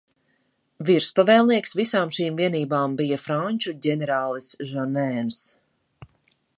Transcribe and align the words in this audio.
Virspavēlnieks 0.87 1.75
visām 1.81 2.15
šīm 2.17 2.41
vienībām 2.41 2.97
bija 3.03 3.21
franču 3.27 3.77
ģenerālis 3.85 4.53
Žanēns. 4.73 5.43